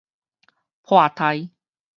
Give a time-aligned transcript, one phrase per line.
[0.81, 1.47] 破胎